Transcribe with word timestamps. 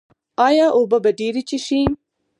ایا 0.47 0.67
اوبه 0.77 0.97
به 1.03 1.11
ډیرې 1.19 1.41
څښئ؟ 1.49 1.81